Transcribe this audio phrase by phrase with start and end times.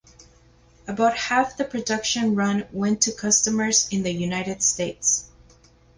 [0.87, 5.29] About half the production run went to customers in the United States.